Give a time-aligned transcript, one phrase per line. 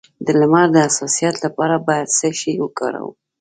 [0.25, 3.13] د لمر د حساسیت لپاره باید څه شی وکاروم؟